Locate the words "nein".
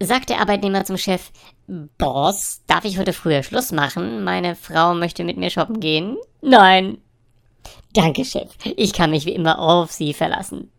6.42-6.98